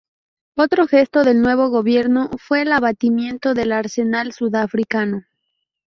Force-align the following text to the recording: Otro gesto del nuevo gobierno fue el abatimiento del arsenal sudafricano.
Otro 0.57 0.87
gesto 0.87 1.23
del 1.23 1.43
nuevo 1.43 1.69
gobierno 1.69 2.31
fue 2.39 2.63
el 2.63 2.71
abatimiento 2.71 3.53
del 3.53 3.71
arsenal 3.71 4.33
sudafricano. 4.33 5.25